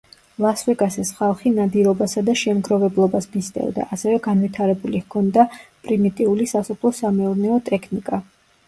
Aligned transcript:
ლას-ვეგასის 0.43 1.11
ხალხი 1.17 1.51
ნადირობასა 1.57 2.23
და 2.29 2.35
შემგროვებლობას 2.43 3.29
მისდევდა, 3.35 3.87
ასევე 3.99 4.17
განვითარებული 4.29 5.03
ჰქონდა 5.05 5.49
პრიმიტიული 5.63 6.51
სასოფლო-სამეურნეო 6.55 7.63
ტექნიკა. 7.73 8.27